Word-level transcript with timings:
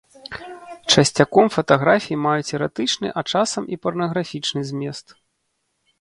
Часцяком 0.93 1.45
фатаграфіі 1.57 2.17
маюць 2.25 2.53
эратычны, 2.59 3.07
а 3.23 3.27
часам 3.35 3.63
і 3.77 3.83
парнаграфічны 3.85 4.61
змест. 4.71 5.07